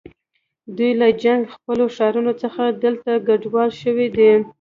دوی 0.75 0.91
له 1.01 1.07
جنګ 1.23 1.39
ځپلو 1.51 1.85
ښارونو 1.95 2.33
څخه 2.41 2.63
دلته 2.83 3.11
کډوال 3.25 3.69
شوي 3.81 4.07
دي. 4.17 4.31